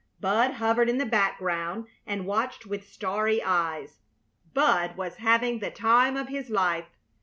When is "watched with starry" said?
2.25-3.43